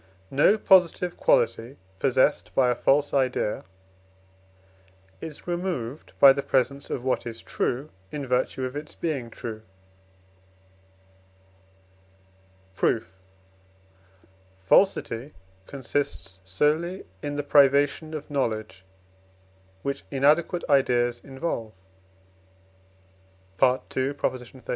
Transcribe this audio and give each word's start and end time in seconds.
No 0.31 0.57
positive 0.57 1.15
quality 1.15 1.77
possessed 1.99 2.55
by 2.55 2.71
a 2.71 2.75
false 2.75 3.13
idea 3.13 3.63
is 5.21 5.45
removed 5.45 6.13
by 6.19 6.33
the 6.33 6.41
presence 6.41 6.89
of 6.89 7.03
what 7.03 7.27
is 7.27 7.39
true, 7.43 7.91
in 8.11 8.25
virtue 8.25 8.65
of 8.65 8.75
its 8.75 8.95
being 8.95 9.29
true. 9.29 9.61
Proof. 12.75 13.13
Falsity 14.59 15.33
consists 15.67 16.39
solely 16.43 17.03
in 17.21 17.35
the 17.35 17.43
privation 17.43 18.15
of 18.15 18.31
knowledge 18.31 18.83
which 19.83 20.03
inadequate 20.09 20.63
ideas 20.67 21.21
involve 21.23 21.73
(II. 23.61 23.77
xxxv.) 24.13 24.63